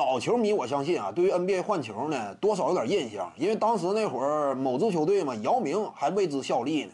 [0.00, 6.92] 老球迷我相信啊，对于 NBA 换球呢，多少有点印象，因为当时那会儿某支球队嘛，姚明还为之效力呢。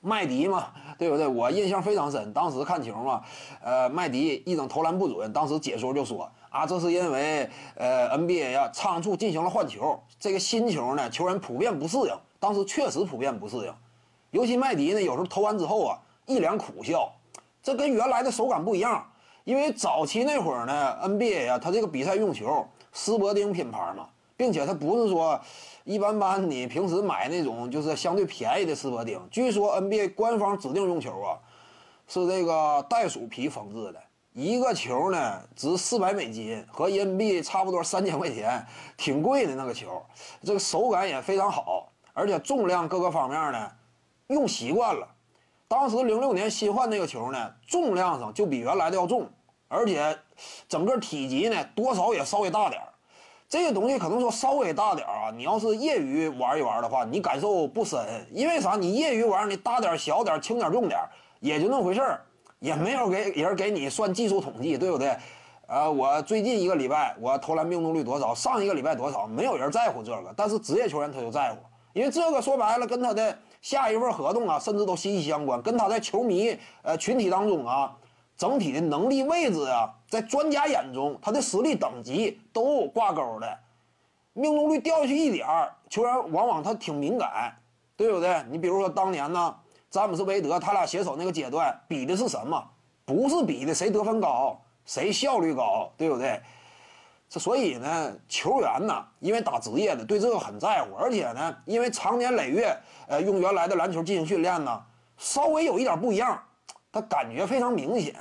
[0.00, 0.68] 麦迪嘛，
[0.98, 1.26] 对不对？
[1.26, 2.32] 我印象非常深。
[2.32, 3.22] 当时看球嘛，
[3.62, 12.10] 呃，麦迪一整投篮不准，当时解说就说啊，这是因为呃 NBA 呀仓促进行了换球，这个新球呢，球员普遍不适应。
[12.40, 13.74] 当时确实普遍不适应，
[14.30, 17.12] 尤其麦迪呢，有时候投完之后啊，一脸苦笑，
[17.62, 19.06] 这跟原来的手感不一样。
[19.44, 25.40] 因为早期那会儿呢，NBA 啊，它这个比赛用球斯伯丁品牌嘛，并且它不是说。
[25.86, 31.36] 一般般，你平时买那种就是相对便宜的斯伯丁，据说 NBA 官方指定用球啊，
[32.08, 34.00] 是这个袋鼠皮缝制的，
[34.32, 38.64] 一个球呢值四百美金，和人民币差不多三千块钱，
[38.96, 40.02] 挺贵的那个球，
[40.42, 43.70] 这个手感也非常好，而且重量各个方面呢，
[44.28, 45.06] 用习惯了。
[45.68, 49.28] 当时零六年新换那个球呢，重量上就比原来的要重，
[49.68, 50.16] 而且
[50.68, 52.88] 整个体积呢多少也稍微大点儿。
[53.46, 58.74] 这个东西可能说稍微大点啊，你要是业余玩一玩的话，你感受不深，因为啥？
[58.74, 60.98] 你业余玩，你大点、小点、轻点、重点，
[61.38, 62.20] 也就那回事儿，
[62.58, 65.16] 也没有给人给你算技术统计，对不对？
[65.68, 71.58] 呃，我最近一个礼拜我投篮命中率多少，上一个礼拜多少，没有人在乎这个，但是职业球员他就在乎，
[71.92, 77.94] 因为这个说白了跟他的下一份合同啊，甚至都息息相关，跟他在球迷呃群体当中啊。
[78.36, 83.58] 整体的能力位置啊，在专家眼中，他的实力等级都挂钩的。
[84.32, 87.54] 命中率掉下去一点儿，球员往往他挺敏感，
[87.96, 88.44] 对不对？
[88.50, 89.54] 你比如说当年呢，
[89.88, 92.60] 詹姆斯韦德他俩携手那个阶段，比的是什么？
[93.04, 96.40] 不是比的谁得分高，谁效率高，对不对？
[97.28, 102.76] 这所以呢，球员呢，因为打职业的，对这个很在乎，而且呢，因为长年累月，
[103.06, 104.82] 呃，用原来的篮球进行训练呢，
[105.16, 106.42] 稍微有一点不一样。
[106.94, 108.14] 他感觉非常明显，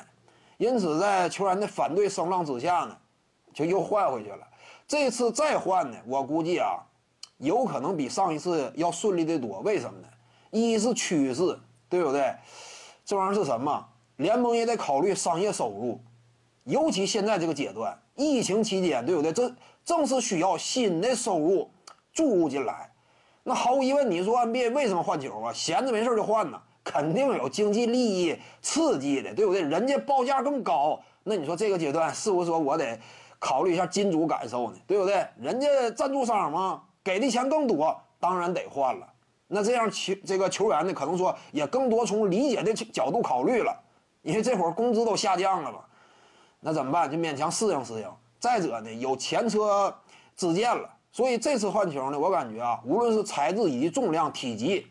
[0.57, 2.97] 因此在球员的反对声浪之下呢，
[3.53, 4.39] 就又换回去了。
[4.87, 6.79] 这次再换呢，我估计啊，
[7.37, 9.59] 有可能比上一次要顺利的多。
[9.59, 10.07] 为什么呢？
[10.49, 12.33] 一是趋势，对不对？
[13.05, 13.87] 这玩意儿是什么？
[14.15, 16.01] 联盟也得考虑商业收入，
[16.63, 19.31] 尤其现在这个阶段，疫情期间，对不对？
[19.31, 19.53] 这
[19.85, 21.69] 正是需要新的收入
[22.11, 22.91] 注入进来。
[23.43, 25.53] 那毫无疑问，你说 NBA 为什么换球啊？
[25.53, 26.59] 闲着没事就换呢？
[26.93, 29.63] 肯定有经济利益刺激的，对不对？
[29.63, 32.99] 人家报价更高，那你说这个阶段是不是说我得
[33.39, 34.77] 考虑一下金主感受呢？
[34.85, 35.25] 对不对？
[35.41, 39.07] 人家赞助商嘛，给的钱更多，当然得换了。
[39.47, 43.75] 那这样球这个球员呢，可能说也更多从理解的角度考虑了，
[44.21, 45.79] 因为这会儿工资都下降了嘛，
[46.59, 47.09] 那怎么办？
[47.09, 48.07] 就勉强适应适应。
[48.39, 49.91] 再者呢，有前车
[50.35, 54.85] 之鉴了，所以这次换球呢，我感觉啊，无论是材质以及重量、体积。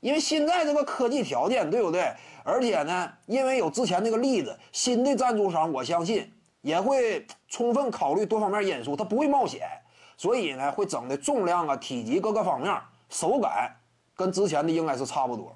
[0.00, 2.12] 因为现在这个科技条件，对不对？
[2.44, 6.32] 而且呢，因为有之前那个例子，新的赞助商，我相信
[6.62, 9.68] 也会充分考虑多方面因素，他不会冒险，
[10.16, 12.74] 所以呢，会整的重量啊、体积各个方面、
[13.10, 13.74] 手感
[14.14, 15.54] 跟之前的应该是差不多。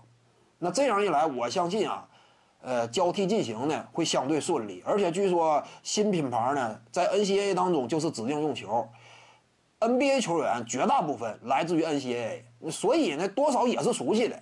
[0.58, 2.06] 那这样一来，我相信啊，
[2.60, 4.82] 呃，交替进行呢会相对顺利。
[4.84, 8.86] 而且据说新品牌呢，在 NCAA 当中就是指定用球。
[9.82, 14.40] NBA 球员绝大部分来自于 NCAA，所以呢，多少也是熟悉的。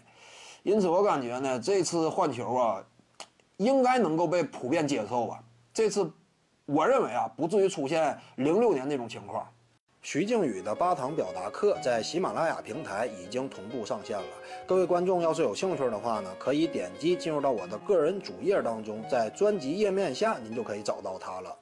[0.62, 2.84] 因此，我感觉呢，这次换球啊，
[3.56, 5.42] 应该能够被普遍接受吧。
[5.72, 6.10] 这次，
[6.66, 9.48] 我认为啊，不至于出现零六年那种情况。
[10.02, 14.24] 徐静宇的八堂表达课在喜马拉雅平台已经同步上线了。
[14.66, 21.54] 各位观众要是有兴趣的话呢，可以点击进入到我的个人主页当中，在专辑页面下您就可以找到它了。